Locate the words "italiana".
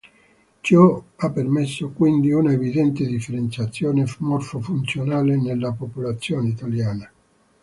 6.49-7.11